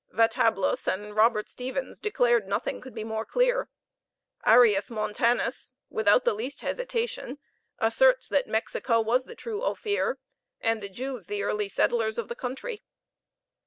[0.09, 3.69] Vatablus and Robert Stephens declared nothing could be more clear;
[4.47, 7.37] Arius Montanus, without the least hesitation,
[7.77, 10.17] asserts that Mexico was the true Ophir,
[10.59, 12.81] and the Jews the early settlers of the country.